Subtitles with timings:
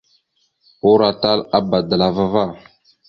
[0.91, 2.45] Uroatal a bbadalava va.